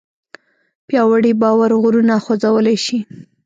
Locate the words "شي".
2.85-2.99